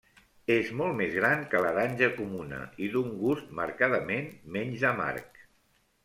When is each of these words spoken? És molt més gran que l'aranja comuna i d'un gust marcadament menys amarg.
És 0.53 0.69
molt 0.77 0.95
més 0.99 1.11
gran 1.17 1.41
que 1.49 1.59
l'aranja 1.65 2.07
comuna 2.15 2.61
i 2.85 2.89
d'un 2.95 3.11
gust 3.19 3.51
marcadament 3.59 4.31
menys 4.57 4.87
amarg. 4.93 5.39